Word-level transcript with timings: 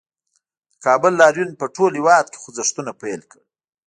د 0.71 0.73
کابل 0.85 1.13
لاریون 1.21 1.49
په 1.59 1.65
ټول 1.75 1.91
هېواد 1.99 2.25
کې 2.31 2.41
خوځښتونه 2.43 2.91
پیل 3.01 3.21
کړل 3.31 3.45